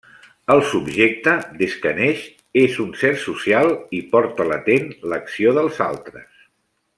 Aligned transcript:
El 0.53 0.61
subjecte 0.69 1.33
des 1.59 1.75
que 1.83 1.91
neix 1.99 2.23
és 2.61 2.79
un 2.85 2.89
ser 3.03 3.11
social 3.27 3.69
i 4.01 4.03
porta 4.17 4.49
latent 4.53 4.91
l'acció 5.13 5.55
dels 5.61 5.83
altres. 5.91 6.31